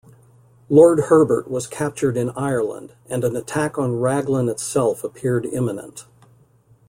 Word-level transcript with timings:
Lord 0.67 0.97
Herbert 1.11 1.47
was 1.47 1.67
captured 1.67 2.17
in 2.17 2.31
Ireland, 2.31 2.95
and 3.07 3.23
an 3.23 3.35
attack 3.35 3.77
on 3.77 3.99
Raglan 3.99 4.49
itself 4.49 5.03
appeared 5.03 5.45
imminent. 5.45 6.07